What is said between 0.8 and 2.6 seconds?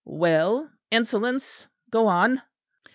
insolence, go on."